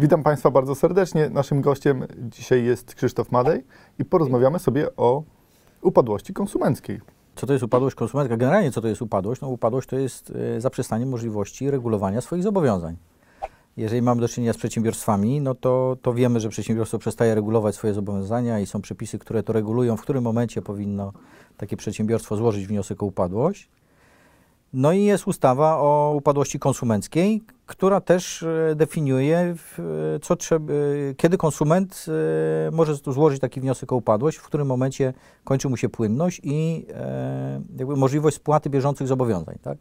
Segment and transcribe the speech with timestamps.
[0.00, 1.30] Witam Państwa bardzo serdecznie.
[1.30, 3.64] Naszym gościem dzisiaj jest Krzysztof Madej
[3.98, 5.22] i porozmawiamy sobie o
[5.82, 7.00] upadłości konsumenckiej.
[7.36, 8.36] Co to jest upadłość konsumencka?
[8.36, 9.40] Generalnie co to jest upadłość?
[9.40, 12.96] No upadłość to jest y, zaprzestanie możliwości regulowania swoich zobowiązań.
[13.76, 17.94] Jeżeli mamy do czynienia z przedsiębiorstwami, no to, to wiemy, że przedsiębiorstwo przestaje regulować swoje
[17.94, 21.12] zobowiązania i są przepisy, które to regulują, w którym momencie powinno
[21.56, 23.68] takie przedsiębiorstwo złożyć wniosek o upadłość.
[24.72, 31.14] No i jest ustawa o upadłości konsumenckiej, która też e, definiuje, w- co trzeba, e,
[31.16, 32.06] kiedy konsument
[32.68, 36.86] e, może złożyć taki wniosek o upadłość, w którym momencie kończy mu się płynność i
[36.94, 39.58] e, jakby możliwość spłaty bieżących zobowiązań.
[39.62, 39.78] Tak?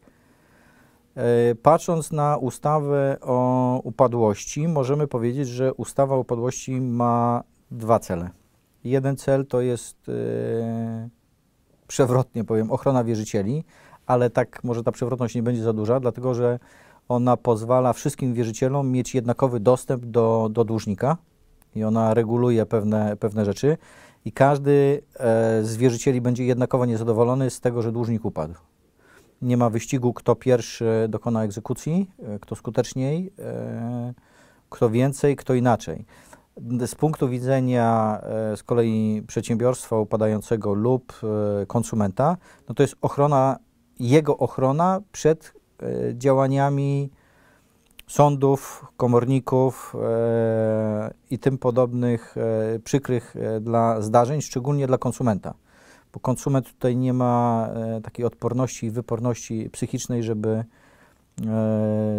[1.16, 8.30] E, Patrząc na ustawę o upadłości, możemy powiedzieć, że ustawa o upadłości ma dwa cele.
[8.84, 11.10] Jeden cel to jest e,
[11.88, 13.64] przewrotnie powiem, ochrona wierzycieli,
[14.08, 16.60] ale tak może ta przewrotność nie będzie za duża, dlatego że
[17.10, 21.18] ona pozwala wszystkim wierzycielom mieć jednakowy dostęp do, do dłużnika
[21.76, 23.78] i ona reguluje pewne, pewne rzeczy
[24.26, 28.54] i każdy e, z wierzycieli będzie jednakowo niezadowolony z tego, że dłużnik upadł.
[29.42, 34.14] Nie ma wyścigu, kto pierwszy dokona egzekucji, e, kto skuteczniej, e,
[34.70, 36.06] kto więcej, kto inaczej.
[36.86, 41.14] Z punktu widzenia e, z kolei przedsiębiorstwa upadającego lub
[41.62, 42.38] e, konsumenta,
[42.70, 43.58] no to jest ochrona,
[44.00, 47.10] jego ochrona przed e, działaniami
[48.08, 55.54] sądów, komorników e, i tym podobnych e, przykrych dla zdarzeń, szczególnie dla konsumenta.
[56.14, 57.70] Bo konsument tutaj nie ma
[58.04, 60.64] takiej odporności i wyporności psychicznej, żeby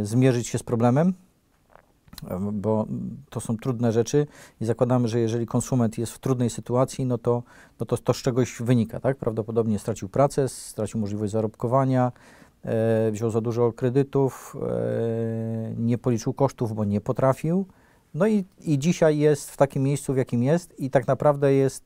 [0.03, 1.15] zmierzyć się z problemem,
[2.53, 2.87] bo
[3.31, 4.27] to są trudne rzeczy
[4.61, 7.43] i zakładamy, że jeżeli konsument jest w trudnej sytuacji, no to,
[7.81, 9.17] no to, to z czegoś wynika, tak?
[9.17, 12.13] Prawdopodobnie stracił pracę, stracił możliwość zarobkowania,
[12.65, 17.67] e, wziął za dużo kredytów, e, nie policzył kosztów, bo nie potrafił.
[18.15, 21.85] No i, i dzisiaj jest w takim miejscu, w jakim jest i tak naprawdę jest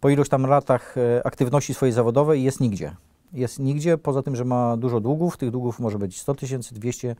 [0.00, 2.96] po iluś tam latach e, aktywności swojej zawodowej jest nigdzie.
[3.32, 5.36] Jest nigdzie, poza tym, że ma dużo długów.
[5.36, 7.16] Tych długów może być 100 tysięcy, 200,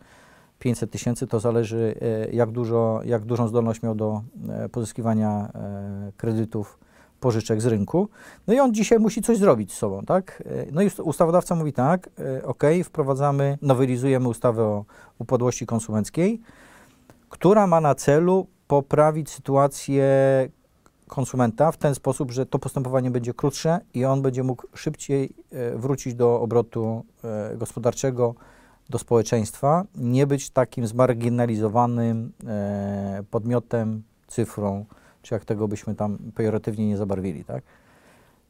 [0.59, 1.27] 500 tysięcy.
[1.27, 6.79] To zależy, e, jak, dużo, jak dużą zdolność miał do e, pozyskiwania e, kredytów,
[7.21, 8.09] pożyczek z rynku.
[8.47, 10.43] No i on dzisiaj musi coś zrobić z sobą, tak?
[10.73, 12.11] No i ust- ustawodawca mówi tak,
[12.45, 14.85] ok, wprowadzamy, nowelizujemy ustawę o
[15.19, 16.41] upadłości konsumenckiej,
[17.29, 20.05] która ma na celu poprawić sytuację
[21.09, 25.33] konsumenta w ten sposób, że to postępowanie będzie krótsze i on będzie mógł szybciej
[25.77, 27.05] wrócić do obrotu
[27.57, 28.35] gospodarczego,
[28.91, 34.85] do społeczeństwa, nie być takim zmarginalizowanym e, podmiotem, cyfrą,
[35.23, 37.65] czy jak tego byśmy tam pejoratywnie nie zabarwili, tak?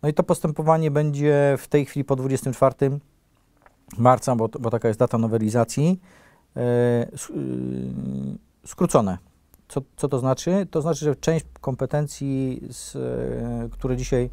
[0.03, 2.75] No i to postępowanie będzie w tej chwili po 24
[3.99, 6.01] marca, bo, bo taka jest data nowelizacji,
[6.57, 6.61] e,
[7.31, 9.19] y, skrócone.
[9.69, 10.67] Co, co to znaczy?
[10.71, 14.31] To znaczy, że część kompetencji, z, e, które dzisiaj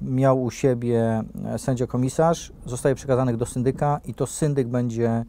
[0.00, 5.24] miał u siebie e, sędzia komisarz, zostaje przekazanych do syndyka i to syndyk będzie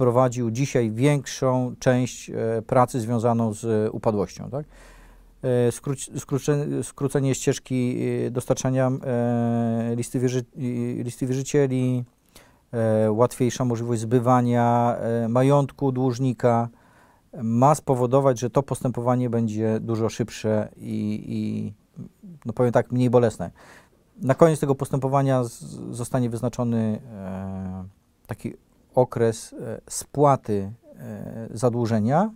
[0.00, 4.50] prowadził dzisiaj większą część e, pracy związaną z upadłością.
[4.50, 4.66] Tak?
[5.42, 10.44] E, skróci- skróce- skrócenie ścieżki e, dostarczania e, listy, wierzy,
[11.04, 12.04] listy wierzycieli,
[12.72, 16.68] e, łatwiejsza możliwość zbywania e, majątku dłużnika
[17.42, 21.72] ma spowodować, że to postępowanie będzie dużo szybsze i, i
[22.44, 23.50] no powiem tak, mniej bolesne.
[24.22, 27.84] Na koniec tego postępowania z, zostanie wyznaczony e,
[28.26, 28.54] taki
[28.94, 32.30] okres e, spłaty e, zadłużenia,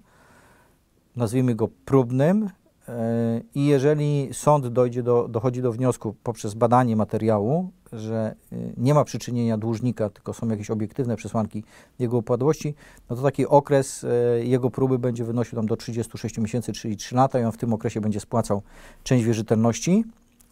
[1.16, 2.50] nazwijmy go próbnym,
[2.88, 8.34] e, i jeżeli sąd dojdzie do, dochodzi do wniosku poprzez badanie materiału, że
[8.76, 11.64] nie ma przyczynienia dłużnika, tylko są jakieś obiektywne przesłanki
[11.98, 12.74] jego upadłości,
[13.10, 14.06] no to taki okres
[14.42, 17.72] jego próby będzie wynosił tam do 36 miesięcy, czyli 3 lata i on w tym
[17.72, 18.62] okresie będzie spłacał
[19.04, 20.04] część wierzytelności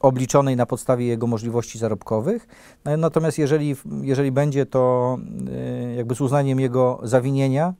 [0.03, 2.47] obliczonej na podstawie jego możliwości zarobkowych.
[2.85, 5.19] No, Natomiast jeżeli, jeżeli będzie to
[5.53, 7.75] e, jakby z uznaniem jego zawinienia,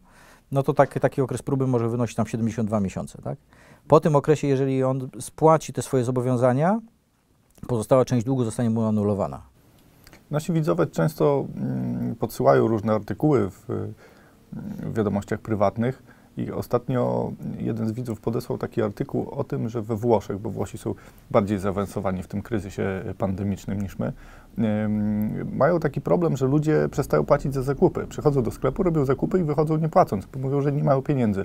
[0.53, 3.23] no to tak, taki okres próby może wynosić tam 72 miesiące.
[3.23, 3.39] Tak?
[3.89, 6.81] Po tym okresie, jeżeli on spłaci te swoje zobowiązania,
[7.67, 9.43] pozostała część długu zostanie mu anulowana.
[10.31, 13.93] Nasi widzowie często mm, podsyłają różne artykuły w
[14.93, 16.03] wiadomościach prywatnych
[16.37, 20.79] i ostatnio jeden z widzów podesłał taki artykuł o tym, że we Włoszech, bo Włosi
[20.79, 20.95] są
[21.31, 24.13] bardziej zaawansowani w tym kryzysie pandemicznym niż my,
[25.53, 28.07] mają taki problem, że ludzie przestają płacić za zakupy.
[28.07, 31.45] Przychodzą do sklepu, robią zakupy i wychodzą nie płacąc, bo mówią, że nie mają pieniędzy.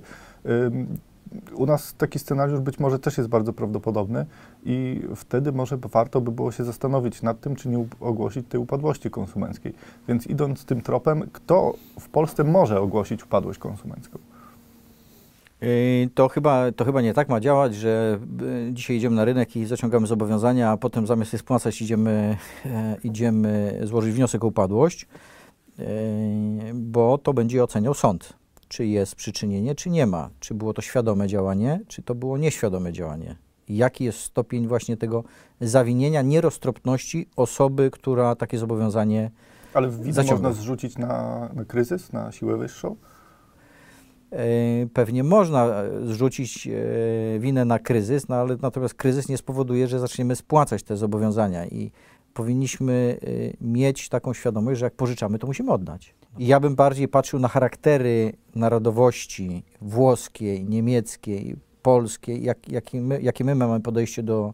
[1.55, 4.25] U nas taki scenariusz być może też jest bardzo prawdopodobny
[4.65, 9.09] i wtedy może warto by było się zastanowić nad tym, czy nie ogłosić tej upadłości
[9.09, 9.73] konsumenckiej.
[10.07, 14.19] Więc idąc tym tropem, kto w Polsce może ogłosić upadłość konsumencką?
[15.61, 18.19] Yy, To chyba, to chyba nie tak ma działać, że
[18.69, 22.97] y, dzisiaj idziemy na rynek i zaciągamy zobowiązania, a potem zamiast je spłacać idziemy, e,
[23.03, 25.07] idziemy złożyć wniosek o upadłość,
[25.77, 25.85] yy,
[26.73, 28.33] bo to będzie oceniał sąd,
[28.67, 32.93] czy jest przyczynienie, czy nie ma, czy było to świadome działanie, czy to było nieświadome
[32.93, 33.35] działanie.
[33.69, 35.23] Jaki jest stopień właśnie tego
[35.61, 39.31] zawinienia, nieroztropności osoby, która takie zobowiązanie
[39.73, 42.95] Ale widzę można zrzucić na, na kryzys, na siłę wyższą?
[44.31, 49.87] E, Pewnie można e, zrzucić e, winę na kryzys, no ale natomiast kryzys nie spowoduje,
[49.87, 51.91] że zaczniemy spłacać te zobowiązania i
[52.33, 53.17] powinniśmy
[53.61, 56.15] mieć taką świadomość, że jak pożyczamy, to musimy oddać.
[56.37, 63.43] I ja bym bardziej patrzył na charaktery narodowości włoskiej, niemieckiej, polskiej, jak, jakie, my, jakie
[63.43, 64.53] my mamy podejście do,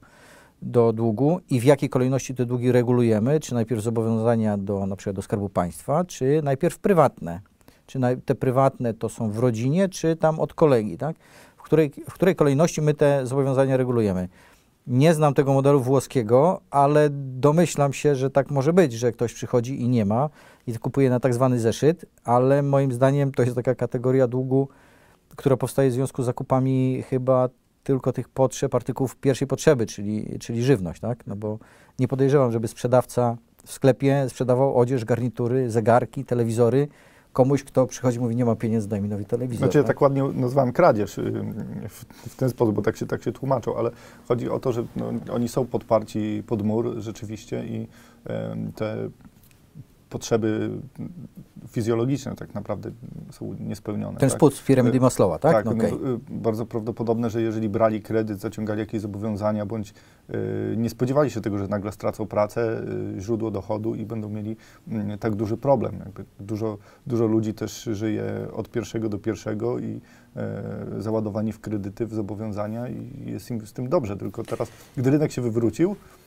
[0.62, 5.16] do długu i w jakiej kolejności te długi regulujemy, czy najpierw zobowiązania do, na przykład
[5.16, 7.42] do Skarbu Państwa, czy najpierw prywatne.
[7.86, 11.16] Czy te prywatne to są w rodzinie, czy tam od kolegi, tak?
[11.58, 14.30] W której, w której kolejności my te zobowiązania regulujemy.
[14.88, 19.82] Nie znam tego modelu włoskiego, ale domyślam się, że tak może być, że ktoś przychodzi
[19.82, 20.30] i nie ma
[20.68, 24.68] i kupuje na tak zwany zeszyt, ale moim zdaniem to jest taka kategoria długu,
[25.36, 27.50] która powstaje w związku z zakupami chyba
[27.84, 31.28] tylko tych potrzeb, artykułów pierwszej potrzeby, czyli, czyli żywność, tak?
[31.28, 31.60] No bo
[32.00, 36.88] nie podejrzewam, żeby sprzedawca w sklepie sprzedawał odzież, garnitury, zegarki, telewizory
[37.34, 39.58] komuś, kto przychodzi i mówi, nie ma pieniędzy, daj mi nowy telewizor.
[39.58, 39.88] Znaczy, tak?
[39.88, 41.32] tak ładnie nazwałem kradzież y,
[41.90, 43.92] w, w ten sposób, bo tak się, tak się tłumaczą, ale
[44.28, 47.88] chodzi o to, że no, oni są podparci pod mur rzeczywiście i
[48.76, 49.10] te
[50.14, 50.70] potrzeby
[51.68, 52.92] fizjologiczne tak naprawdę
[53.32, 54.20] są niespełnione.
[54.20, 54.38] Ten tak?
[54.38, 55.54] spód piramidy Y, Maslowa, tak?
[55.54, 55.94] Tak, no, no, okej.
[55.94, 59.94] y, bardzo prawdopodobne, że jeżeli brali kredyt, zaciągali jakieś zobowiązania, bądź
[60.30, 62.82] y, nie spodziewali się tego, że nagle stracą pracę,
[63.18, 64.56] y, źródło dochodu i będą mieli
[64.88, 66.00] mm, tak duży problem.
[66.00, 66.78] Jakby dużo,
[67.08, 70.02] dużo ludzi też żyje od pierwszego do pierwszego i
[70.36, 70.62] e,
[71.00, 74.18] załadowani w kredyty, w zobowiązania i jest im z tym dobrze.
[74.18, 76.23] Tylko teraz, gdy rynek się wywrócił, y,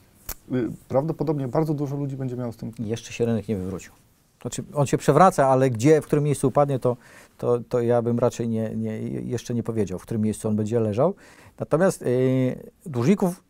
[0.89, 3.93] prawdopodobnie bardzo dużo ludzi będzie miało z tym Jeszcze się rynek nie wywrócił.
[4.41, 6.97] Znaczy, on się przewraca, ale gdzie, w którym miejscu upadnie, to,
[7.39, 10.81] to, to ja bym raczej nie, nie, jeszcze nie powiedział, w którym miejscu on będzie
[10.81, 11.15] leżał.
[11.59, 13.43] Natomiast yy, dłużników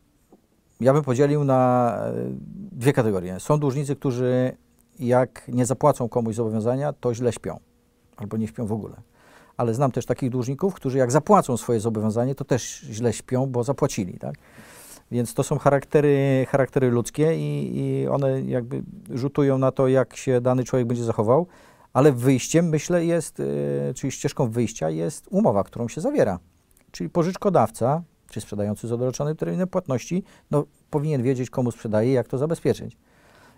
[0.81, 2.33] ja bym podzielił na y,
[2.73, 3.41] dwie kategorie.
[3.41, 4.57] Są dłużnicy, którzy
[4.99, 7.61] jak nie zapłacą komuś zobowiązania, to źle śpią
[8.17, 8.97] albo nie śpią w ogóle.
[9.57, 13.65] Ale znam też takich dłużników, którzy jak zapłacą swoje zobowiązanie, to też źle śpią, bo
[13.65, 14.35] zapłacili, tak?
[15.11, 20.41] Więc to są charaktery, charaktery ludzkie i, i one jakby rzutują na to, jak się
[20.41, 21.47] dany człowiek będzie zachował,
[21.93, 26.39] ale wyjściem, myślę, jest, y, czyli ścieżką wyjścia jest umowa, którą się zawiera.
[26.91, 32.29] Czyli pożyczkodawca, czy sprzedający z odroczonym terminem płatności, no, powinien wiedzieć, komu sprzedaje i jak
[32.29, 32.97] to zabezpieczyć.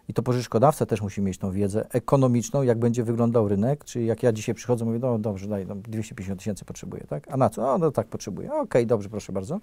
[0.09, 4.23] I to pożyczkodawca też musi mieć tą wiedzę ekonomiczną, jak będzie wyglądał rynek, czyli jak
[4.23, 7.33] ja dzisiaj przychodzę, mówię, no dobrze, daj, no 250 tysięcy potrzebuję, tak?
[7.33, 7.63] A na co?
[7.63, 8.53] No, no tak, potrzebuję.
[8.53, 9.61] Okej, dobrze, proszę bardzo.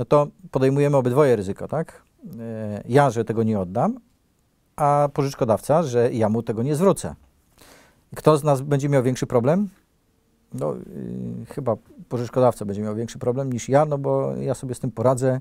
[0.00, 2.02] No to podejmujemy obydwoje ryzyko, tak?
[2.40, 4.00] E, Ja, że tego nie oddam,
[4.76, 7.14] a pożyczkodawca, że ja mu tego nie zwrócę.
[8.16, 9.68] Kto z nas będzie miał większy problem?
[10.54, 11.76] No, yy, chyba
[12.08, 15.40] pożyczkodawca będzie miał większy problem niż ja, no bo ja sobie z tym poradzę,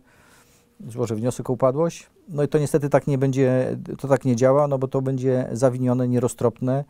[0.87, 2.09] złożę wniosek o upadłość.
[2.29, 5.49] No i to niestety tak nie będzie, to tak nie działa, no bo to będzie
[5.51, 6.83] zawinione, nieroztropne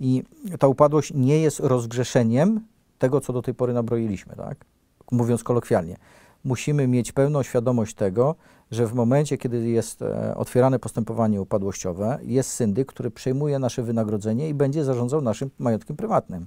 [0.00, 0.22] i
[0.58, 2.60] ta upadłość nie jest rozgrzeszeniem
[2.98, 4.64] tego, co do tej pory nabroiliśmy, tak?
[5.10, 5.96] Mówiąc kolokwialnie.
[6.44, 8.34] Musimy mieć pełną świadomość tego,
[8.70, 14.48] że w momencie, kiedy jest e, otwierane postępowanie upadłościowe, jest syndyk, który przejmuje nasze wynagrodzenie
[14.48, 16.46] i będzie zarządzał naszym majątkiem prywatnym.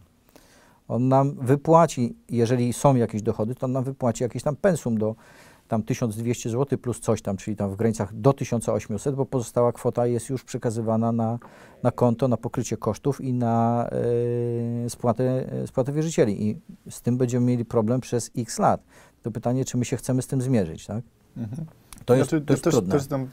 [0.87, 5.15] On nam wypłaci, jeżeli są jakieś dochody, to on nam wypłaci jakieś tam pensum do
[5.67, 10.07] tam 1200 zł plus coś tam, czyli tam w granicach do 1800, bo pozostała kwota
[10.07, 11.39] jest już przekazywana na,
[11.83, 13.87] na konto, na pokrycie kosztów i na
[14.85, 15.23] e, spłatę,
[15.63, 16.49] e, spłatę wierzycieli.
[16.49, 18.83] I z tym będziemy mieli problem przez x lat.
[19.27, 21.03] To pytanie, czy my się chcemy z tym zmierzyć, tak?
[21.37, 21.67] Mhm.
[22.05, 22.91] To jest, znaczy, to jest też, trudne.
[22.91, 23.27] też tam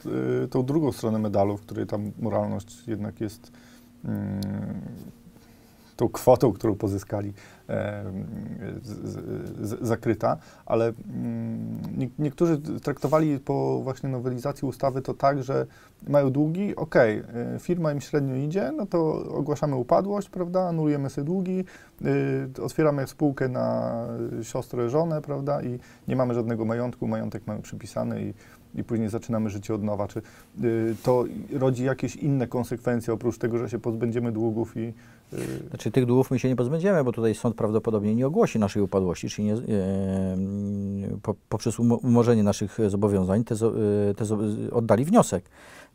[0.44, 3.52] y, tą drugą stronę medalu, w której tam moralność jednak jest
[4.04, 4.32] mm,
[5.96, 7.32] tą kwotą, którą pozyskali,
[7.68, 8.04] e,
[8.82, 10.36] z, z, zakryta,
[10.66, 15.66] ale mm, nie, niektórzy traktowali po właśnie nowelizacji ustawy to tak, że
[16.08, 17.18] mają długi, okej,
[17.56, 21.64] y, firma im średnio idzie, no to ogłaszamy upadłość, prawda, anulujemy sobie długi,
[22.58, 23.94] y, otwieramy spółkę na
[24.42, 28.34] siostrę, żonę, prawda, i nie mamy żadnego majątku, majątek mamy przypisany i
[28.74, 30.08] i później zaczynamy życie od nowa.
[30.08, 30.22] Czy
[30.64, 34.80] y, to rodzi jakieś inne konsekwencje oprócz tego, że się pozbędziemy długów i
[35.32, 35.36] y,
[35.68, 39.28] Znaczy tych długów my się nie pozbędziemy, bo tutaj sąd prawdopodobnie nie ogłosi naszej upadłości,
[39.28, 39.58] czyli nie, e,
[41.22, 44.24] po, poprzez umo- umorzenie naszych zobowiązań te, e, te
[44.72, 45.44] oddali wniosek.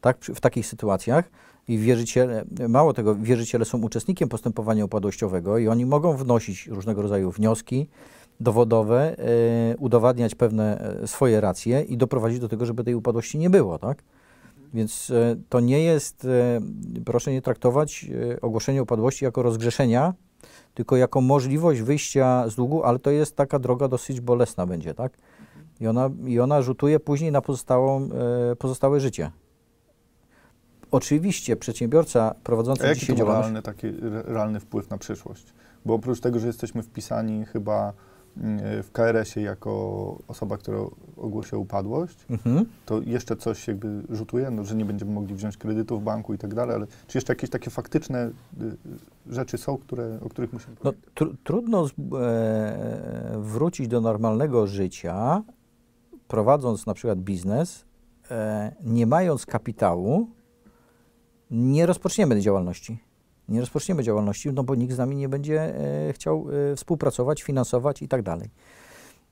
[0.01, 0.17] Tak?
[0.19, 1.29] W takich sytuacjach
[1.67, 7.31] i wierzyciele, mało tego, wierzyciele są uczestnikiem postępowania upadłościowego i oni mogą wnosić różnego rodzaju
[7.31, 7.87] wnioski
[8.39, 13.49] dowodowe, e, udowadniać pewne e, swoje racje i doprowadzić do tego, żeby tej upadłości nie
[13.49, 14.03] było, tak?
[14.73, 16.27] Więc e, to nie jest,
[17.05, 18.05] proszę nie traktować
[18.41, 20.13] ogłoszenia upadłości jako rozgrzeszenia,
[20.73, 25.17] tylko jako możliwość wyjścia z długu, ale to jest taka droga dosyć bolesna będzie, tak?
[25.79, 28.09] I ona, i ona rzutuje później na pozostałą,
[28.59, 29.31] pozostałe życie.
[30.91, 35.53] Oczywiście przedsiębiorca A prowadzący jaki dzisiaj to ma realny, taki re- realny wpływ na przyszłość?
[35.85, 37.93] Bo oprócz tego, że jesteśmy wpisani chyba
[38.83, 40.79] w KRS-ie jako osoba, która
[41.17, 42.65] ogłosia upadłość, Mhm.
[42.85, 46.37] to jeszcze coś jakby rzutuje, no, że nie będziemy mogli wziąć kredytu w banku i
[46.37, 48.31] tak dalej, ale czy jeszcze jakieś takie faktyczne y,
[49.27, 55.43] rzeczy są, które, o których musimy No, tr trudno z, e, wrócić do normalnego życia,
[56.27, 57.85] prowadząc na przykład biznes,
[58.31, 60.27] e, nie mając kapitału,
[61.51, 62.99] nie rozpoczniemy działalności.
[63.49, 68.01] Nie rozpoczniemy działalności, no bo nikt z nami nie będzie e, chciał e, współpracować, finansować
[68.01, 68.49] i tak dalej.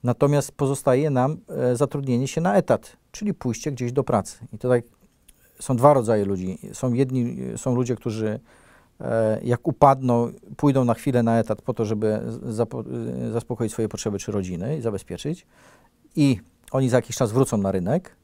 [0.03, 4.37] Natomiast pozostaje nam e, zatrudnienie się na etat, czyli pójście gdzieś do pracy.
[4.53, 4.83] I tutaj
[5.59, 6.57] są dwa rodzaje ludzi.
[6.73, 8.39] Są jedni, są ludzie, którzy
[9.43, 12.19] jak upadną, pójdą na chwilę na etat po to, żeby
[13.31, 15.45] zaspokoić swoje potrzeby czy rodziny i zabezpieczyć.
[16.15, 16.39] I
[16.71, 18.15] oni za jakiś czas wrócą na rynek,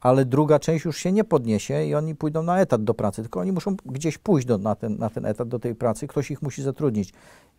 [0.00, 3.40] ale druga część już się nie podniesie i oni pójdą na etat do pracy, tylko
[3.40, 6.42] oni muszą gdzieś pójść do, na, ten, na ten etat, do tej pracy, ktoś ich
[6.42, 7.12] musi zatrudnić.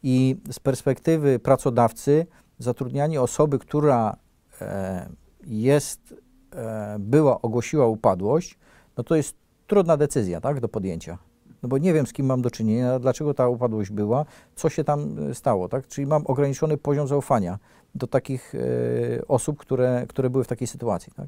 [0.04, 2.26] I z perspektywy pracodawcy,
[2.60, 4.18] zatrudnianie osoby, która
[4.62, 5.10] e,
[5.48, 6.16] jest,
[6.56, 8.58] e, była, ogłosiła upadłość,
[8.98, 9.36] no to jest
[9.68, 11.18] trudna decyzja, tak, do podjęcia.
[11.68, 14.84] No bo nie wiem, z kim mam do czynienia, dlaczego ta upadłość była, co się
[14.84, 15.88] tam e, stało, tak?
[15.88, 17.60] Czyli mam ograniczony poziom zaufania
[17.96, 21.28] do takich e, osób, które, które były w takiej sytuacji, tak?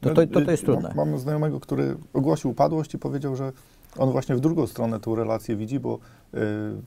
[0.00, 0.92] To, to, to, to jest y, trudne.
[0.96, 3.52] Mam, mam znajomego, który ogłosił upadłość i powiedział, że
[3.98, 5.98] on właśnie w drugą stronę tą relację widzi, bo
[6.34, 6.38] y,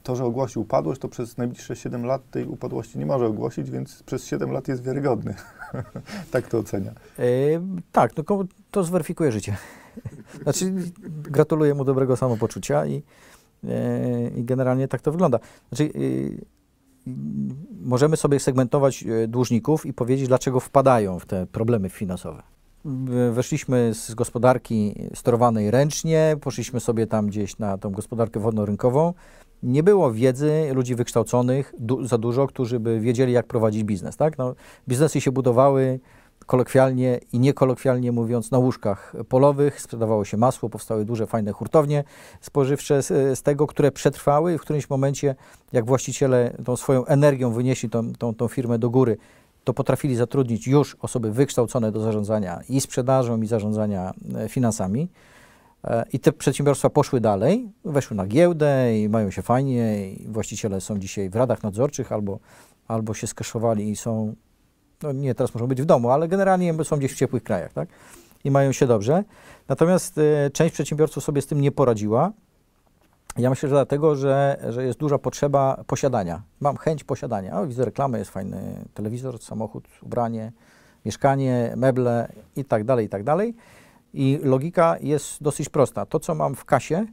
[0.03, 4.03] to, że ogłosił upadłość, to przez najbliższe 7 lat tej upadłości nie może ogłosić, więc
[4.03, 5.35] przez 7 lat jest wiarygodny.
[6.31, 6.91] tak to ocenia.
[7.19, 7.23] E,
[7.91, 8.23] tak, no
[8.71, 9.57] to zweryfikuje życie.
[10.43, 10.73] Znaczy,
[11.07, 13.03] gratuluję mu dobrego samopoczucia i,
[13.63, 15.39] e, i generalnie tak to wygląda.
[15.69, 16.59] Znaczy, e,
[17.81, 22.43] możemy sobie segmentować e, dłużników i powiedzieć, dlaczego wpadają w te problemy finansowe.
[23.31, 29.13] Weszliśmy z gospodarki sterowanej ręcznie, poszliśmy sobie tam gdzieś na tą gospodarkę wodno-rynkową.
[29.63, 34.17] Nie było wiedzy ludzi wykształconych du- za dużo, którzy by wiedzieli, jak prowadzić biznes.
[34.17, 34.37] Tak?
[34.37, 34.55] No,
[34.87, 35.99] biznesy się budowały
[36.49, 39.81] kolokwialnie i niekolokwialnie mówiąc na łóżkach polowych.
[39.81, 42.03] Sprzedawało się masło, powstały duże, fajne hurtownie
[42.41, 44.57] spożywcze z, z tego, które przetrwały.
[44.57, 45.35] W którymś momencie,
[45.73, 49.17] jak właściciele tą swoją energią wynieśli tą, tą, tą firmę do góry,
[49.63, 55.07] to potrafili zatrudnić już osoby wykształcone do zarządzania i sprzedażą, i zarządzania e, finansami.
[55.83, 60.11] E, I te przedsiębiorstwa poszły dalej, weszły na giełdę i mają się fajnie.
[60.11, 62.39] I właściciele są dzisiaj w radach nadzorczych albo,
[62.87, 64.35] albo się skeszowali i są,
[65.03, 67.89] no nie teraz muszą być w domu, ale generalnie są gdzieś w ciepłych krajach, tak?
[68.43, 69.23] I mają się dobrze.
[69.67, 72.31] Natomiast e, część przedsiębiorców sobie z tym nie poradziła.
[73.37, 76.41] Ja myślę, że dlatego, że, że jest duża potrzeba posiadania.
[76.59, 77.59] Mam chęć posiadania.
[77.59, 80.51] O, widzę reklamę, jest fajny telewizor, samochód, ubranie,
[81.05, 83.55] mieszkanie, meble i tak dalej, i tak dalej.
[84.13, 86.05] I logika jest dosyć prosta.
[86.05, 87.05] To, co mam w kasie,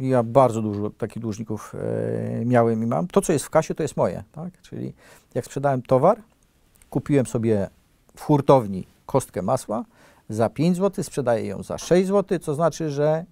[0.00, 3.82] ja bardzo dużo takich dłużników e, miałem i mam, to, co jest w kasie, to
[3.82, 4.24] jest moje.
[4.32, 4.60] Tak?
[4.62, 4.94] Czyli
[5.34, 6.22] jak sprzedałem towar,
[6.94, 7.68] kupiłem sobie
[8.16, 9.84] w hurtowni kostkę masła,
[10.28, 13.24] za 5 zł, sprzedaję ją za 6 zł, co znaczy, że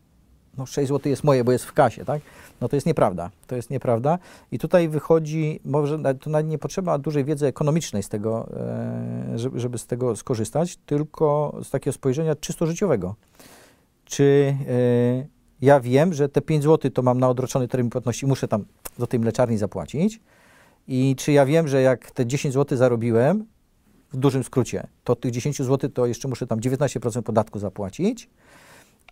[0.59, 2.23] no 6 zł jest moje, bo jest w kasie, tak?
[2.61, 3.31] No to jest nieprawda.
[3.47, 4.19] To jest nieprawda.
[4.53, 9.79] I tutaj wychodzi, może nawet nie potrzeba dużej wiedzy ekonomicznej z tego, e, żeby, żeby
[9.79, 13.15] z tego skorzystać, tylko z takiego spojrzenia czysto życiowego.
[14.05, 15.27] Czy e,
[15.61, 18.65] ja wiem, że te 5 zł to mam na odroczony termin płatności, muszę tam
[18.99, 20.21] do tej mleczarni zapłacić
[20.89, 23.47] i czy ja wiem, że jak te 10 zł zarobiłem,
[24.13, 28.31] w dużym skrócie, to tych 10 zł to jeszcze muszę tam 19% podatku zapłacić,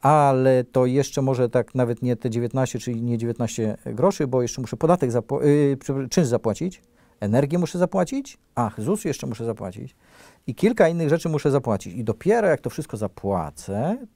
[0.01, 4.61] ale to jeszcze może tak nawet nie te 19, czyli nie 19 groszy, bo jeszcze
[4.61, 6.83] muszę podatek, zapła- yy, czynsz zapłacić,
[7.21, 9.97] energię muszę zapłacić, ach, ZUS jeszcze muszę zapłacić
[10.47, 11.95] i kilka innych rzeczy muszę zapłacić.
[11.95, 14.07] I dopiero jak to wszystko zapłacę,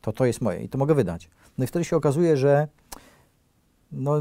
[0.00, 1.30] to to jest moje i to mogę wydać.
[1.58, 2.68] No i wtedy się okazuje, że
[3.92, 4.20] no,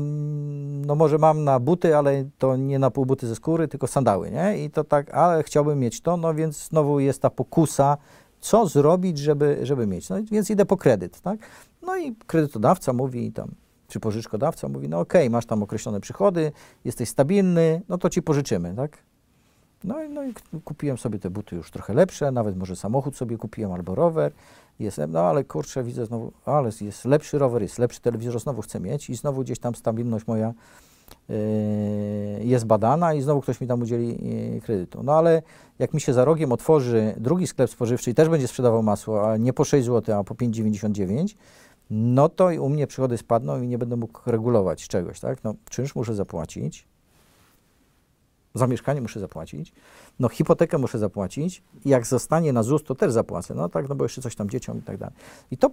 [0.86, 4.32] no może mam na buty, ale to nie na pół buty ze skóry, tylko sandały,
[4.32, 4.64] nie?
[4.64, 7.98] I to tak, ale chciałbym mieć to, no więc znowu jest ta pokusa,
[8.40, 10.10] co zrobić, żeby, żeby mieć.
[10.10, 11.40] No więc idę po kredyt, tak?
[11.82, 13.52] No i kredytodawca mówi tam,
[13.88, 16.52] czy pożyczkodawca mówi, no okej, masz tam określone przychody,
[16.86, 18.98] jesteś stabilny, no to ci pożyczymy, tak?
[19.84, 20.34] No, i- no i
[20.64, 24.32] kupiłem sobie te buty już trochę lepsze, nawet może samochód sobie kupiłem albo rower.
[24.80, 28.80] Jest, no ale kurczę, widzę znowu, ale jest lepszy rower, jest lepszy telewizor, znowu chcę
[28.80, 30.54] mieć i znowu gdzieś tam stabilność moja
[32.40, 34.18] jest badana i znowu ktoś mi tam udzieli
[34.64, 35.04] kredytu.
[35.04, 35.42] No ale
[35.80, 39.40] jak mi się za rogiem otworzy drugi sklep spożywczy i też będzie sprzedawał masło, ale
[39.40, 41.36] nie po 6 zł, a po 5,99,
[41.90, 45.44] no to u mnie przychody spadną i nie będę mógł regulować czegoś, tak?
[45.44, 46.88] No, czynsz muszę zapłacić,
[48.56, 49.74] za mieszkanie muszę zapłacić,
[50.20, 53.96] no hipotekę muszę zapłacić i jak zostanie na ZUS, to też zapłacę, no tak, no
[53.96, 55.16] bo jeszcze coś tam dzieciom i tak dalej.
[55.52, 55.72] I to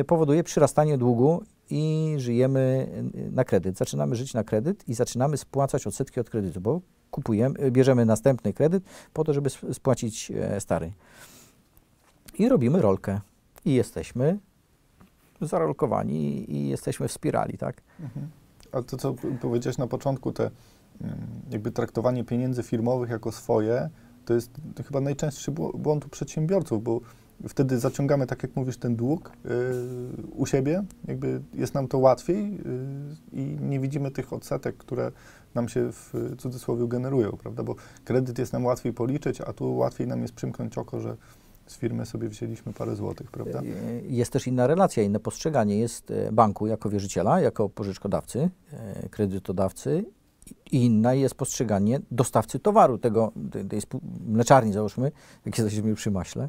[0.00, 3.78] e, powoduje przyrastanie długu i żyjemy e, na kredyt.
[3.78, 6.80] Zaczynamy żyć na kredyt i zaczynamy spłacać odsetki od kredytu, bo
[7.10, 10.92] kupujemy, bierzemy następny kredyt po to, żeby spłacić e, stary.
[12.38, 13.20] I robimy rolkę.
[13.64, 14.38] I jesteśmy
[15.40, 17.82] zarolkowani i jesteśmy w spirali, tak?
[18.00, 18.28] Mhm.
[18.72, 20.50] A to, co powiedziałeś na początku, te
[21.50, 23.90] jakby traktowanie pieniędzy firmowych jako swoje,
[24.24, 24.50] to jest
[24.86, 27.00] chyba najczęstszy błąd u przedsiębiorców, bo
[27.48, 29.50] wtedy zaciągamy, tak jak mówisz, ten dług yy,
[30.36, 32.60] u siebie, jakby jest nam to łatwiej yy,
[33.32, 35.12] i nie widzimy tych odsetek, które
[35.54, 37.62] nam się w cudzysłowie generują, prawda?
[37.62, 41.16] Bo kredyt jest nam łatwiej policzyć, a tu łatwiej nam jest przymknąć oko, że
[41.66, 43.60] z firmy sobie wzięlimy parę złotych, prawda?
[43.60, 43.64] E,
[44.02, 45.78] jest też inna relacja, inne postrzeganie.
[45.78, 48.50] Jest e, banku jako wierzyciela, jako pożyczkodawcy,
[49.10, 50.04] kredytodawcy
[50.70, 53.32] inna jest postrzeganie dostawcy towaru, tego,
[53.68, 53.80] tej
[54.26, 55.12] mleczarni załóżmy,
[55.46, 56.48] jak jesteśmy przy maśle,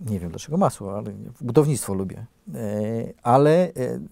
[0.00, 2.26] nie wiem dlaczego masło, ale budownictwo lubię.
[2.54, 2.58] E,
[3.22, 3.70] ale e,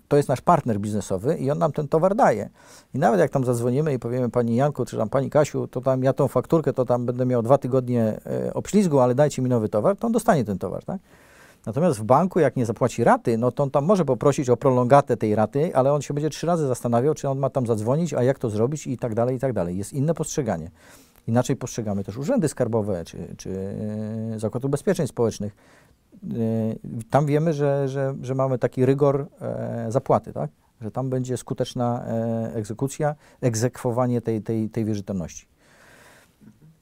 [0.08, 2.50] to jest nasz partner biznesowy i on nam ten towar daje.
[2.94, 6.02] I nawet jak tam zadzwonimy i powiemy Pani Janku, czy tam Pani Kasiu, to tam
[6.02, 9.68] ja tą fakturkę, to tam będę miał dwa tygodnie e, obślizgu, ale dajcie mi nowy
[9.68, 11.00] towar, to on dostanie ten towar, tak?
[11.66, 15.16] Natomiast w banku, jak nie zapłaci raty, no to on tam może poprosić o prolongatę
[15.16, 18.23] tej raty, ale on się będzie trzy razy zastanawiał, czy on ma tam zadzwonić, a
[18.23, 19.76] jak to zrobić i tak dalej, i tak dalej.
[19.76, 20.71] Jest inne postrzeganie.
[21.28, 23.50] Inaczej postrzegamy też urzędy skarbowe czy, czy
[24.35, 25.56] e, Zakład Ubezpieczeń Społecznych.
[26.14, 26.26] E,
[27.11, 30.50] tam wiemy, że, że, że mamy taki rygor e, zapłaty, tak?
[30.80, 32.04] że tam będzie skuteczna
[32.54, 35.47] egzekucja, egzekwowanie tej, tej, tej wierzytelności.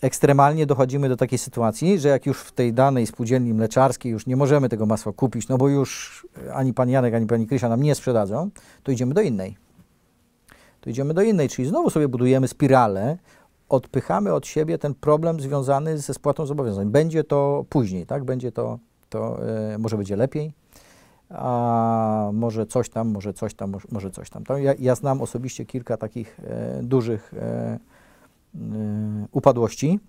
[0.02, 4.37] Ekstremalnie dochodzimy do takiej sytuacji, że jak już w tej danej spółdzielni mleczarskiej już nie
[4.37, 7.94] możemy tego masła kupić, no bo już ani pan Janek, ani pani Krysia nam nie
[7.94, 8.50] sprzedadzą,
[8.83, 9.57] to idziemy do innej.
[10.81, 13.18] To idziemy do innej, czyli znowu sobie budujemy spiralę,
[13.68, 16.90] odpychamy od siebie ten problem związany ze spłatą zobowiązań.
[16.90, 18.24] Będzie to później, tak?
[18.24, 20.53] Będzie to, to e, może będzie lepiej,
[21.31, 24.44] a może coś tam, może coś tam, może coś tam.
[24.44, 27.79] To ja, ja znam osobiście kilka takich e, dużych e, e
[29.33, 30.01] upadłości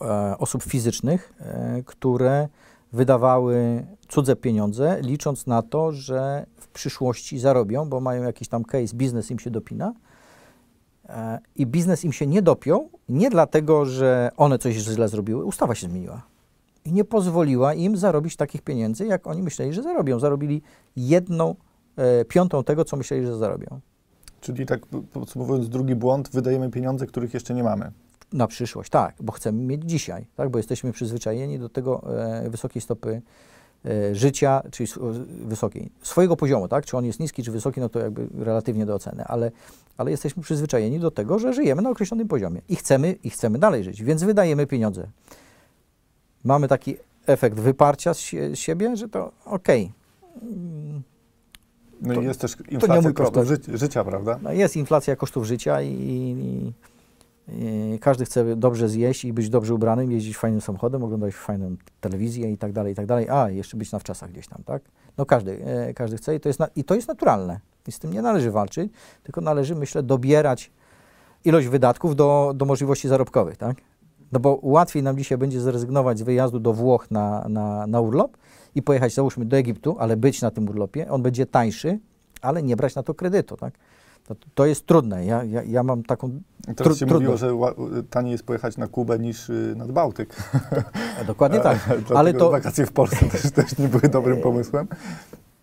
[0.00, 2.48] e, osób fizycznych, e, które
[2.92, 8.96] wydawały cudze pieniądze, licząc na to, że w przyszłości zarobią, bo mają jakiś tam case,
[8.96, 9.92] biznes im się dopina,
[11.56, 15.86] i biznes im się nie dopiął, nie dlatego, że one coś źle zrobiły, ustawa się
[15.86, 16.22] zmieniła.
[16.84, 20.18] I nie pozwoliła im zarobić takich pieniędzy, jak oni myśleli, że zarobią.
[20.18, 20.62] Zarobili
[20.96, 21.54] jedną
[21.96, 23.80] e, piątą tego, co myśleli, że zarobią.
[24.40, 27.90] Czyli tak podsumowując, drugi błąd, wydajemy pieniądze, których jeszcze nie mamy.
[28.32, 32.02] Na przyszłość, tak, bo chcemy mieć dzisiaj, tak, bo jesteśmy przyzwyczajeni do tego
[32.44, 33.22] e, wysokiej stopy
[33.84, 34.90] E, życia, czyli
[35.44, 36.86] wysokiej, swojego poziomu, tak?
[36.86, 39.50] Czy on jest niski, czy wysoki, no to jakby relatywnie do oceny, ale,
[39.96, 43.84] ale jesteśmy przyzwyczajeni do tego, że żyjemy na określonym poziomie i chcemy, i chcemy dalej
[43.84, 45.06] żyć, więc wydajemy pieniądze.
[46.44, 46.96] Mamy taki
[47.26, 48.20] efekt wyparcia z,
[48.54, 49.92] siebie, że to okej.
[50.36, 51.02] Okay.
[52.02, 54.38] No to, i jest też inflacja kosztów ży życia, prawda?
[54.42, 55.92] No jest inflacja kosztów życia i,
[57.48, 62.52] i każdy chce dobrze zjeść i być dobrze ubranym, jeździć fajnym samochodem, oglądać fajną telewizję
[62.52, 63.28] i tak dalej, i tak dalej.
[63.28, 64.82] A, jeszcze być na wczasach gdzieś tam, tak?
[65.18, 67.60] No każdy, e, każdy chce i to, jest na, i to jest naturalne.
[67.88, 70.70] I z tym nie należy walczyć, tylko należy, myślę, dobierać
[71.44, 73.76] ilość wydatków do, do możliwości zarobkowych, tak?
[74.32, 78.36] No bo łatwiej nam dzisiaj będzie zrezygnować z wyjazdu do Włoch na, na, na urlop
[78.78, 81.10] i pojechać, załóżmy, do Egiptu, ale być na tym urlopie.
[81.10, 81.98] On będzie tańszy,
[82.42, 83.74] ale nie brać na to kredytu, tak?
[84.24, 85.24] To, to jest trudne.
[85.24, 86.40] Ja, ja, ja mam taką.
[86.76, 87.52] Teraz tru, się mówiło, że
[88.10, 90.36] taniej jest pojechać na Kubę niż y, nad Bałtyk.
[91.26, 91.78] Dokładnie tak.
[92.14, 94.86] Ale to wakacje w Polsce też, też nie były dobrym pomysłem.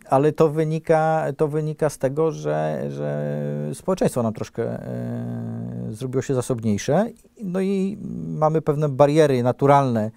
[0.10, 6.36] Ale to wynika, to wynika z tego, że, że społeczeństwo nam troszkę e, zrobiło się
[6.36, 7.06] zasobniejsze,
[7.44, 7.98] no i
[8.28, 10.12] mamy pewne bariery naturalne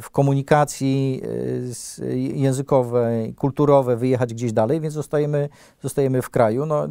[0.00, 1.22] w komunikacji
[1.98, 5.48] e, językowej, kulturowej, wyjechać gdzieś dalej, więc zostajemy,
[5.82, 6.66] zostajemy w kraju.
[6.66, 6.88] No,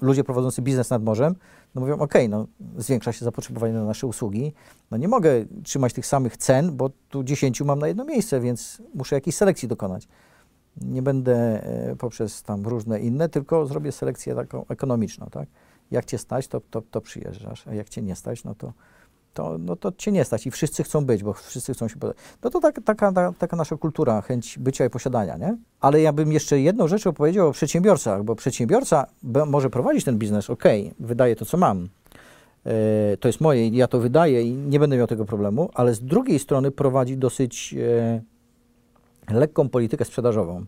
[0.00, 1.34] ludzie prowadzący biznes nad morzem,
[1.74, 4.52] no mówią, ok, no zwiększa się zapotrzebowanie na nasze usługi,
[4.90, 5.30] no nie mogę
[5.64, 9.68] trzymać tych samych cen, bo tu 10 mam na jedno miejsce, więc muszę jakiejś selekcji
[9.68, 10.08] dokonać.
[10.80, 15.48] Nie będę e, poprzez tam różne inne, tylko zrobię selekcję taką ekonomiczną, tak?
[15.90, 18.72] Jak cię stać, to, to, to przyjeżdżasz, a jak cię nie stać, no to,
[19.34, 22.16] to, no to cię nie stać i wszyscy chcą być, bo wszyscy chcą się podać.
[22.44, 25.56] No to tak, taka, ta, taka nasza kultura, chęć bycia i posiadania, nie?
[25.80, 29.06] Ale ja bym jeszcze jedną rzecz opowiedział o przedsiębiorcach, bo przedsiębiorca
[29.46, 30.64] może prowadzić ten biznes, ok,
[31.00, 31.88] wydaje to, co mam,
[32.66, 36.00] e, to jest moje ja to wydaję i nie będę miał tego problemu, ale z
[36.00, 38.22] drugiej strony prowadzi dosyć e,
[39.34, 40.64] lekką politykę sprzedażową.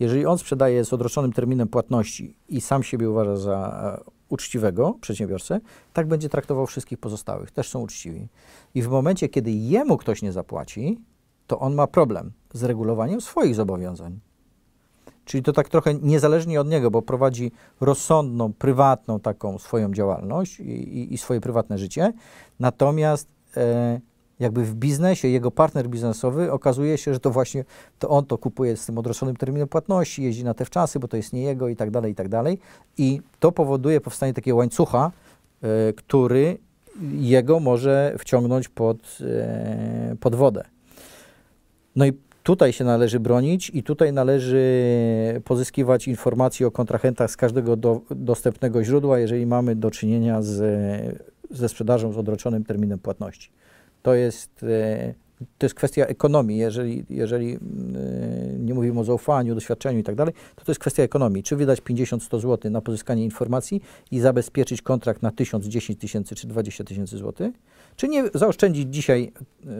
[0.00, 5.60] Jeżeli on sprzedaje z odroczonym terminem płatności i sam siebie uważa za uczciwego przedsiębiorcę,
[5.92, 8.28] tak będzie traktował wszystkich pozostałych, też są uczciwi.
[8.74, 11.00] I w momencie, kiedy jemu ktoś nie zapłaci,
[11.46, 14.20] to on ma problem z regulowaniem swoich zobowiązań.
[15.24, 20.62] Czyli to tak trochę niezależnie od niego, bo prowadzi rozsądną, prywatną taką swoją działalność i,
[20.62, 22.12] i, i swoje prywatne życie,
[22.60, 24.00] natomiast e,
[24.40, 27.64] jakby w biznesie jego partner biznesowy okazuje się, że to właśnie
[27.98, 31.16] to on to kupuje z tym odroczonym terminem płatności, jeździ na te wczasy, bo to
[31.16, 32.58] jest nie jego i tak dalej, i tak dalej.
[32.98, 35.10] I to powoduje powstanie takiego łańcucha,
[35.64, 36.58] y, który
[37.12, 39.18] jego może wciągnąć pod,
[40.12, 40.64] y, pod wodę.
[41.96, 44.62] No i tutaj się należy bronić i tutaj należy
[45.44, 50.56] pozyskiwać informacje o kontrahentach z każdego do, dostępnego źródła, jeżeli mamy do czynienia z,
[51.50, 53.50] ze sprzedażą z odroczonym terminem płatności
[54.08, 55.14] to jest, e,
[55.58, 56.58] to jest kwestia ekonomii.
[56.58, 57.58] Jeżeli, jeżeli e,
[58.58, 61.42] nie mówimy o zaufaniu, doświadczeniu i tak dalej, to to jest kwestia ekonomii.
[61.42, 66.46] Czy wydać 50-100 zł na pozyskanie informacji i zabezpieczyć kontrakt na 1000, 10 tysięcy czy
[66.46, 67.54] 20 tysięcy złotych?
[67.96, 69.32] Czy nie zaoszczędzić dzisiaj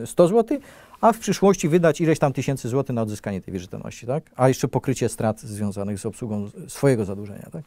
[0.06, 0.58] 100 e, zł,
[1.00, 4.30] a w przyszłości wydać ileś tam tysięcy złotych na odzyskanie tej wierzytelności, tak?
[4.36, 7.62] A jeszcze pokrycie strat związanych z obsługą swojego zadłużenia, tak?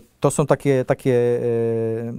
[0.20, 2.12] to są takie, takie e,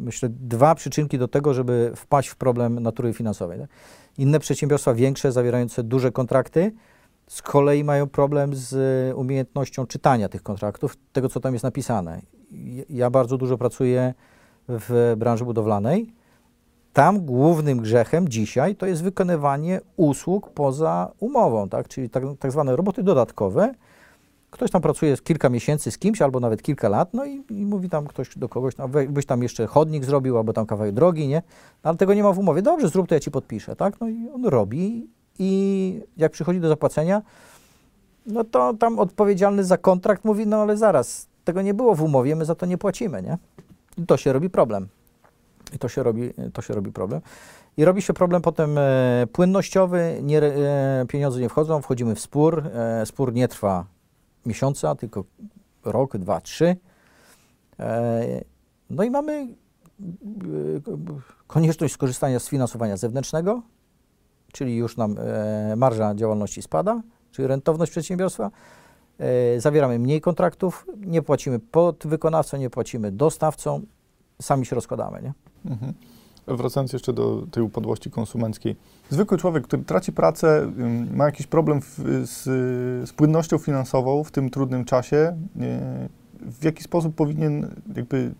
[0.00, 3.60] myślę, dwa przyczynki do tego, żeby wpaść w problem natury finansowej.
[3.60, 3.68] Tak?
[4.18, 6.72] Inne przedsiębiorstwa większe, zawierające duże kontrakty,
[7.28, 8.74] z kolei mają problem z
[9.16, 12.20] umiejętnością czytania tych kontraktów, tego co tam jest napisane.
[12.90, 14.14] Ja bardzo dużo pracuję
[14.68, 16.14] w branży budowlanej.
[16.92, 21.88] Tam głównym grzechem dzisiaj to jest wykonywanie usług poza umową, tak?
[21.88, 23.74] czyli tak, tak zwane roboty dodatkowe,
[24.56, 27.88] Ktoś tam pracuje kilka miesięcy z kimś, albo nawet kilka lat, no i, i mówi
[27.88, 31.42] tam ktoś do kogoś, no, byś tam jeszcze chodnik zrobił, albo tam kawałek drogi, nie?
[31.84, 32.62] No, ale tego nie ma w umowie.
[32.62, 34.00] Dobrze, zrób to, ja ci podpiszę, tak?
[34.00, 37.22] No i on robi i jak przychodzi do zapłacenia,
[38.26, 42.36] no to tam odpowiedzialny za kontrakt mówi, no ale zaraz, tego nie było w umowie,
[42.36, 43.38] my za to nie płacimy, nie?
[43.98, 44.88] I to się robi problem.
[45.74, 47.20] I to się robi, to się robi problem.
[47.76, 52.62] I robi się problem potem e, płynnościowy, nie, e, pieniądze nie wchodzą, wchodzimy w spór,
[52.74, 53.95] e, spór nie trwa
[54.46, 55.24] miesiąca, tylko
[55.84, 56.76] rok, dwa, trzy.
[57.80, 58.44] E,
[58.90, 59.46] no i mamy e,
[61.46, 63.62] konieczność skorzystania z finansowania zewnętrznego,
[64.52, 68.50] czyli już nam e, marża działalności spada, czyli rentowność przedsiębiorstwa.
[69.58, 73.86] Zawieramy mniej kontraktów, nie płacimy podwykonawcom, nie płacimy dostawcom,
[74.42, 75.22] sami się rozkładamy.
[75.22, 75.32] Nie?
[75.70, 75.92] Mhm.
[76.46, 78.76] Wracając jeszcze do tej upadłości konsumenckiej.
[79.10, 80.72] Zwykły człowiek, który traci pracę,
[81.14, 82.42] ma jakiś problem w, z,
[83.08, 85.36] z płynnością finansową w tym trudnym czasie,
[86.40, 88.34] w jaki sposób powinien jakby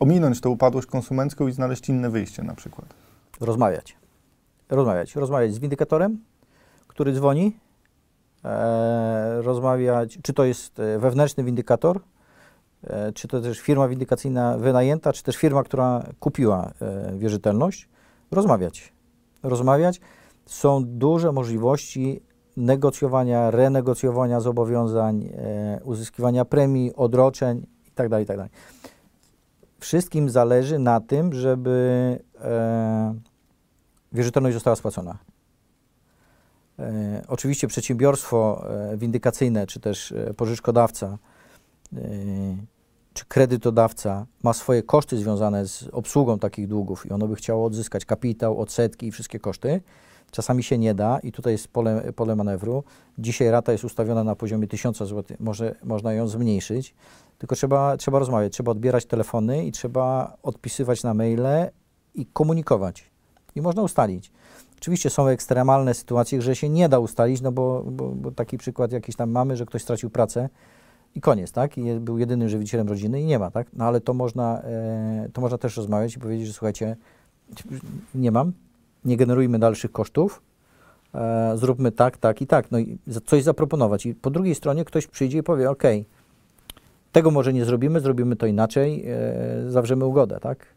[0.00, 2.94] ominąć tę upadłość konsumencką i znaleźć inne wyjście na przykład?
[3.40, 3.96] Rozmawiać.
[4.68, 5.16] Rozmawiać.
[5.16, 6.18] Rozmawiać z windykatorem,
[6.88, 7.56] który dzwoni,
[8.44, 12.00] e, rozmawiać, czy to jest e, wewnętrzny windykator,
[13.14, 17.88] czy to też firma windykacyjna wynajęta, czy też firma, która kupiła e, wierzytelność,
[18.30, 18.92] rozmawiać.
[19.42, 20.00] Rozmawiać.
[20.46, 22.22] Są duże możliwości
[22.56, 28.42] negocjowania, renegocjowania zobowiązań, e, uzyskiwania premii, odroczeń itd., itd.
[28.42, 28.50] Tak
[29.80, 32.18] Wszystkim zależy na tym, żeby
[34.12, 35.18] wierzytelność została spłacona.
[37.28, 38.64] Oczywiście przedsiębiorstwo
[38.96, 41.18] windykacyjne, czy też pożyczkodawca
[43.14, 48.04] czy kredytodawca ma swoje koszty związane z obsługą takich długów i ono by chciało odzyskać
[48.04, 49.80] kapitał, odsetki i wszystkie koszty,
[50.30, 52.84] czasami się nie da i tutaj jest pole, pole manewru.
[53.18, 56.94] Dzisiaj rata jest ustawiona na poziomie 1000 zł, może, można ją zmniejszyć,
[57.38, 61.70] tylko trzeba, trzeba rozmawiać, trzeba odbierać telefony i trzeba odpisywać na maile
[62.14, 63.10] i komunikować.
[63.54, 64.32] I można ustalić.
[64.78, 68.92] Oczywiście są ekstremalne sytuacje, że się nie da ustalić, no bo, bo, bo taki przykład
[68.92, 70.48] jakiś tam mamy, że ktoś stracił pracę,
[71.14, 71.78] i koniec, tak?
[71.78, 73.66] I był jedynym żywicielem rodziny i nie ma, tak?
[73.72, 76.96] No ale to można, e, to można też rozmawiać i powiedzieć, że słuchajcie,
[78.14, 78.52] nie mam,
[79.04, 80.42] nie generujmy dalszych kosztów,
[81.14, 84.06] e, zróbmy tak, tak i tak, no i coś zaproponować.
[84.06, 85.82] I po drugiej stronie ktoś przyjdzie i powie, ok,
[87.12, 90.74] tego może nie zrobimy, zrobimy to inaczej, e, zawrzemy ugodę, tak?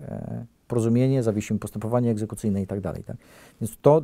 [0.68, 3.18] Porozumienie, zawiesimy postępowanie egzekucyjne i tak dalej, tak?
[3.62, 4.02] Więc to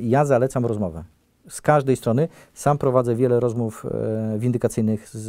[0.00, 1.04] ja zalecam rozmowę
[1.48, 2.28] z każdej strony.
[2.54, 5.24] Sam prowadzę wiele rozmów e, windykacyjnych z,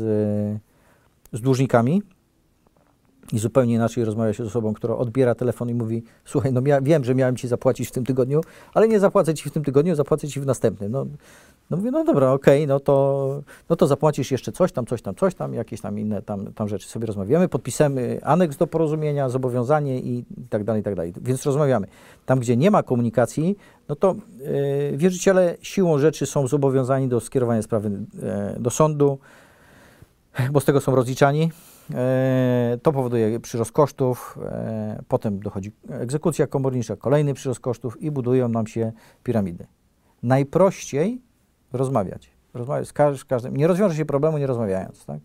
[1.33, 2.01] z dłużnikami
[3.33, 7.03] i zupełnie inaczej rozmawia się z osobą, która odbiera telefon i mówi: Słuchaj, no wiem,
[7.03, 8.41] że miałem ci zapłacić w tym tygodniu,
[8.73, 10.91] ale nie zapłacę ci w tym tygodniu, zapłacę ci w następnym.
[10.91, 11.05] No,
[11.69, 15.15] no mówię, no dobra, okej, no, to, no to zapłacisz jeszcze coś tam, coś tam,
[15.15, 19.99] coś tam, jakieś tam inne tam, tam rzeczy sobie rozmawiamy, podpisamy aneks do porozumienia, zobowiązanie
[19.99, 21.13] i tak dalej, i tak dalej.
[21.21, 21.87] Więc rozmawiamy.
[22.25, 23.57] Tam, gdzie nie ma komunikacji,
[23.89, 24.15] no to
[24.91, 29.19] yy, wierzyciele siłą rzeczy są zobowiązani do skierowania sprawy yy, do sądu,
[30.51, 31.51] bo z tego są rozliczani.
[31.93, 34.39] E, To powoduje przyrost kosztów,
[35.07, 38.91] potem dochodzi egzekucja komornicza, kolejny przyrost kosztów i budują nam się
[39.23, 39.67] piramidy.
[40.23, 41.21] Najprościej
[41.73, 42.31] rozmawiać.
[42.53, 43.57] Rozmawiać z każ- każdym.
[43.57, 45.05] Nie rozwiąże się problemu nie rozmawiając.
[45.05, 45.19] Tak?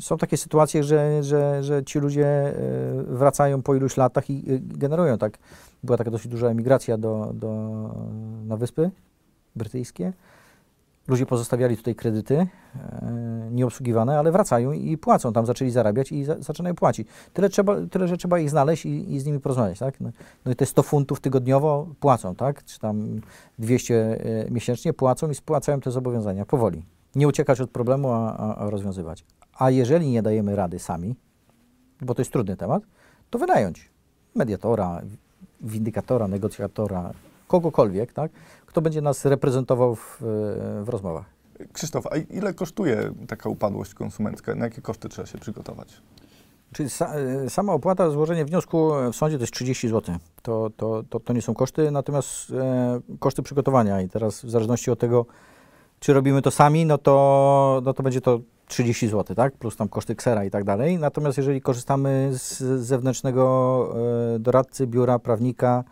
[0.00, 2.52] Są takie sytuacje, że, że, że ci ludzie e,
[3.02, 5.38] wracają po iluś latach i e, generują tak.
[5.82, 7.50] Była taka dosyć duża emigracja do, do,
[8.46, 8.90] na Wyspy
[9.56, 10.12] Brytyjskie.
[11.08, 12.46] Ludzie pozostawiali tutaj kredyty e,
[13.50, 15.32] nieobsługiwane, ale wracają i płacą.
[15.32, 17.08] Tam zaczęli zarabiać i za, zaczynają płacić.
[17.32, 19.78] Tyle, trzeba, tyle, że trzeba ich znaleźć i, i z nimi porozmawiać.
[19.78, 20.00] Tak?
[20.00, 20.10] No,
[20.44, 22.64] no i te 100 funtów tygodniowo płacą, tak?
[22.64, 23.20] czy tam
[23.58, 26.82] 200 e, miesięcznie płacą i spłacają te zobowiązania powoli.
[27.14, 29.24] Nie uciekać od problemu, a, a, a rozwiązywać.
[29.58, 31.14] A jeżeli nie dajemy rady sami,
[32.00, 32.82] bo to jest trudny temat,
[33.30, 33.90] to wynająć
[34.34, 35.02] mediatora,
[35.60, 37.12] windykatora, negocjatora,
[37.48, 38.30] kogokolwiek, tak?
[38.74, 40.18] Kto będzie nas reprezentował w,
[40.82, 41.24] w rozmowach.
[41.72, 44.54] Krzysztof, a ile kosztuje taka upadłość konsumencka?
[44.54, 45.88] Na jakie koszty trzeba się przygotować?
[46.72, 50.16] Czyli sa, e, sama opłata, złożenie wniosku w sądzie to jest 30 zł.
[50.42, 54.90] To, to, to, to nie są koszty, natomiast e, koszty przygotowania i teraz w zależności
[54.90, 55.26] od tego,
[56.00, 59.56] czy robimy to sami, no to, no to będzie to 30 zł, tak?
[59.56, 60.98] Plus tam koszty ksera i tak dalej.
[60.98, 63.44] Natomiast jeżeli korzystamy z zewnętrznego
[64.34, 65.84] e, doradcy, biura, prawnika,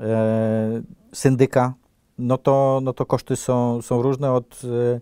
[0.00, 1.79] e, syndyka,
[2.20, 5.00] no to, no to koszty są, są różne od e,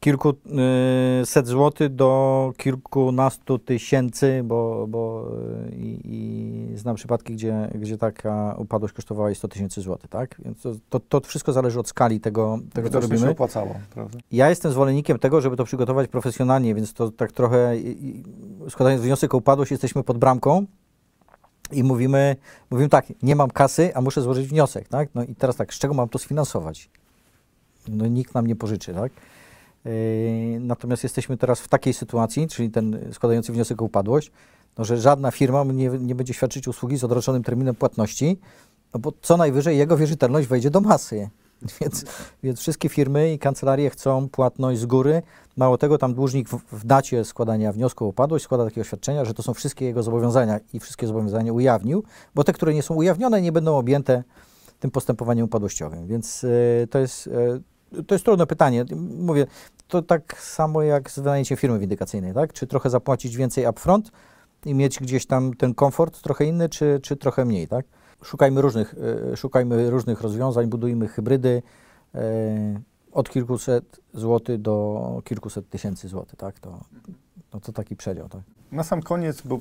[0.00, 5.26] kilkuset złotych do kilkunastu tysięcy, bo, bo
[5.68, 10.40] e, i, i znam przypadki, gdzie, gdzie taka upadłość kosztowała i 100 tysięcy złotych, tak?
[10.44, 13.30] Więc to, to, to wszystko zależy od skali tego, tego co Widocznie się robimy.
[13.30, 14.18] opłacało, prawda?
[14.32, 17.74] Ja jestem zwolennikiem tego, żeby to przygotować profesjonalnie, więc to tak trochę,
[18.68, 20.66] składając wniosek o upadłość, jesteśmy pod bramką
[21.72, 22.36] i mówimy,
[22.70, 25.08] mówimy tak, nie mam kasy, a muszę złożyć wniosek, tak?
[25.14, 26.90] No i teraz tak, z czego mam to sfinansować?
[27.88, 29.12] No nikt nam nie pożyczy, tak?
[29.84, 34.32] Yy, natomiast jesteśmy teraz w takiej sytuacji, czyli ten składający wniosek o upadłość,
[34.78, 38.38] no, że żadna firma nie, nie będzie świadczyć usługi z odroczonym terminem płatności,
[38.94, 41.30] no bo co najwyżej jego wierzytelność wejdzie do masy.
[41.80, 42.04] Więc,
[42.42, 45.22] więc wszystkie firmy i kancelarie chcą płatność z góry.
[45.56, 49.34] Mało tego, tam dłużnik w, w dacie składania wniosku o upadłość składa takie oświadczenia, że
[49.34, 53.42] to są wszystkie jego zobowiązania i wszystkie zobowiązania ujawnił, bo te, które nie są ujawnione,
[53.42, 54.24] nie będą objęte
[54.80, 56.06] tym postępowaniem upadłościowym.
[56.06, 57.26] Więc y, to, jest,
[57.98, 58.84] y, to jest trudne pytanie.
[59.18, 59.46] Mówię,
[59.88, 62.52] to tak samo jak z wynajęciem firmy windykacyjnej, tak?
[62.52, 64.10] Czy trochę zapłacić więcej upfront
[64.66, 67.86] i mieć gdzieś tam ten komfort trochę inny, czy, czy trochę mniej, tak?
[68.22, 68.94] Szukajmy różnych,
[69.32, 71.62] y, szukajmy różnych rozwiązań, budujmy hybrydy
[72.14, 72.18] y,
[73.12, 76.58] od kilkuset złotych do kilkuset tysięcy złotych, tak?
[76.58, 76.80] To,
[77.54, 78.40] no to taki przedział, tak?
[78.72, 79.58] Na sam koniec, bo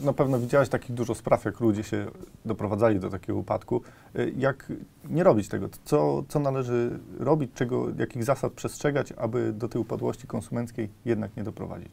[0.00, 2.06] na pewno widziałeś takich dużo spraw, jak ludzie się
[2.44, 3.82] doprowadzali do takiego upadku.
[4.18, 4.72] Y, Jak
[5.08, 5.68] nie robić tego?
[5.84, 7.50] Co, co należy robić?
[7.54, 11.92] Czego, jakich zasad przestrzegać, aby do tej upadłości konsumenckiej jednak nie doprowadzić?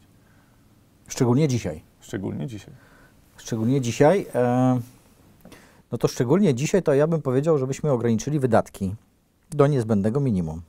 [1.07, 1.81] Szczególnie dzisiaj.
[1.99, 2.73] Szczególnie dzisiaj.
[3.37, 4.27] Szczególnie dzisiaj.
[4.35, 4.79] E,
[5.91, 8.95] no to szczególnie dzisiaj to ja bym powiedział, żebyśmy ograniczyli wydatki
[9.49, 10.61] do niezbędnego minimum.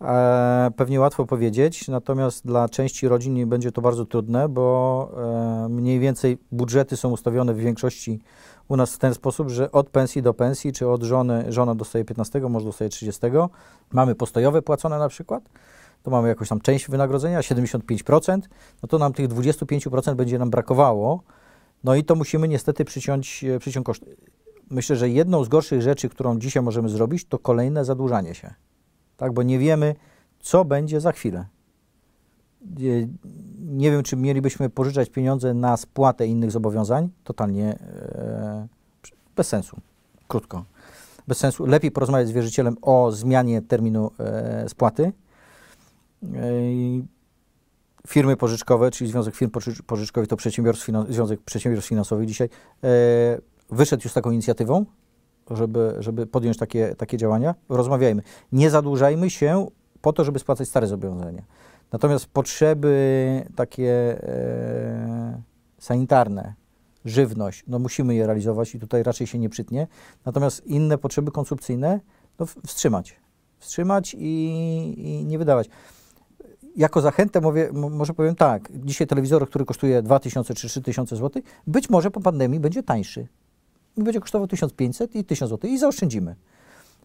[0.00, 5.10] E, pewnie łatwo powiedzieć, natomiast dla części rodzin będzie to bardzo trudne, bo
[5.64, 8.20] e, mniej więcej budżety są ustawione w większości
[8.68, 12.04] u nas w ten sposób, że od pensji do pensji, czy od żony, żona dostaje
[12.04, 13.20] 15, mąż dostaje 30,
[13.92, 15.44] mamy postojowe płacone na przykład,
[16.02, 18.38] to mamy jakąś tam część wynagrodzenia, 75%,
[18.82, 21.22] no to nam tych 25% będzie nam brakowało,
[21.84, 24.16] no i to musimy niestety przyciąć, e, przyciąć koszty.
[24.70, 28.54] Myślę, że jedną z gorszych rzeczy, którą dzisiaj możemy zrobić, to kolejne zadłużanie się.
[29.16, 29.94] Tak, bo nie wiemy,
[30.40, 31.46] co będzie za chwilę.
[33.60, 37.08] Nie- wiem, czy mielibyśmy pożyczać pieniądze na spłatę innych zobowiązań.
[37.24, 38.68] Totalnie e,
[39.36, 39.76] bez sensu.
[40.28, 40.64] Krótko.
[41.28, 41.66] Bez sensu.
[41.66, 45.12] Lepiej porozmawiać z wierzycielem o zmianie terminu e, spłaty.
[46.22, 46.32] E,
[48.08, 52.48] firmy pożyczkowe, czyli Związek Firm Pożycz- Pożyczkowych, to przedsiębiorstw Związek Przedsiębiorstw Finansowych dzisiaj
[52.84, 52.88] e,
[53.70, 54.86] wyszedł już z taką inicjatywą,
[55.50, 57.54] żeby, żeby podjąć takie, takie działania.
[57.68, 58.22] Rozmawiajmy.
[58.52, 59.66] Nie zadłużajmy się
[60.00, 61.42] po to, żeby spłacać stare zobowiązania.
[61.92, 65.42] Natomiast potrzeby takie e,
[65.78, 66.54] sanitarne,
[67.04, 69.86] żywność, no musimy je realizować i tutaj raczej się nie przytnie.
[70.24, 72.00] Natomiast inne potrzeby konsumpcyjne,
[72.38, 73.16] no wstrzymać.
[73.58, 75.68] Wstrzymać i, i nie wydawać.
[76.76, 81.42] Jako zachętę mówię, mo- może powiem tak, dzisiaj telewizor, który kosztuje 2000 czy 3000 zł,
[81.66, 83.26] być może po pandemii będzie tańszy.
[83.96, 86.36] Będzie kosztował 1500 i 1000 zł i zaoszczędzimy.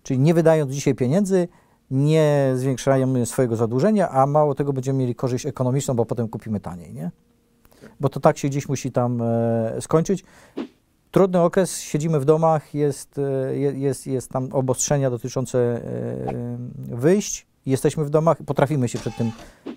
[0.04, 1.48] Czyli nie wydając dzisiaj pieniędzy,
[1.92, 6.94] nie zwiększajemy swojego zadłużenia, a mało tego będziemy mieli korzyść ekonomiczną, bo potem kupimy taniej,
[6.94, 7.12] nie?
[8.00, 10.24] Bo to tak się gdzieś musi tam e, skończyć.
[11.12, 16.58] Trudny okres, siedzimy w domach, jest, e, je- jest, jest tam obostrzenia dotyczące e,
[16.96, 19.32] wyjść, jesteśmy w domach, potrafimy się przed tym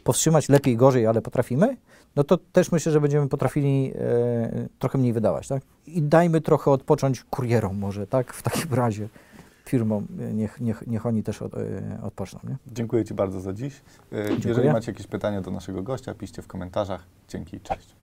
[0.05, 1.77] powstrzymać, lepiej, gorzej, ale potrafimy,
[2.16, 5.62] no to też myślę, że będziemy potrafili e, trochę mniej wydawać, tak?
[5.87, 8.33] I dajmy trochę odpocząć kurierom może, tak?
[8.33, 9.09] W takim razie
[9.64, 11.59] firmom, e, niech, niech, niech oni też od, e,
[12.03, 12.57] odpoczną, nie?
[12.66, 13.83] Dziękuję Ci bardzo za dziś.
[14.12, 17.07] E, Jeżeli macie jakieś pytania do naszego gościa, piszcie w komentarzach.
[17.29, 17.97] Dzięki, cześć.